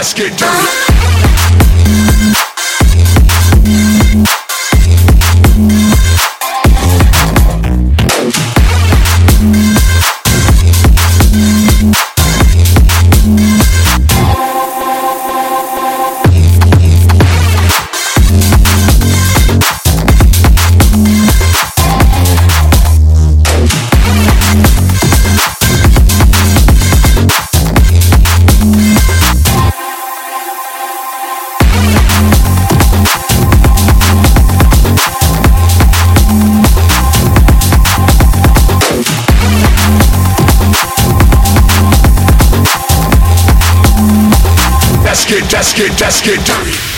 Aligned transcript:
let's 0.00 0.14
get 0.14 0.34
dirty. 0.38 1.59
Let's 45.10 45.24
get, 45.24 45.52
let's 45.52 45.72
get, 45.74 46.00
let's 46.00 46.22
get 46.22 46.38
dirty. 46.46 46.80